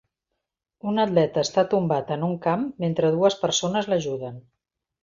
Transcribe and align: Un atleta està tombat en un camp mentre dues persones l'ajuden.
Un 0.91 1.01
atleta 1.03 1.43
està 1.47 1.65
tombat 1.75 2.11
en 2.17 2.27
un 2.31 2.35
camp 2.49 2.67
mentre 2.87 3.13
dues 3.19 3.39
persones 3.47 3.93
l'ajuden. 3.95 4.43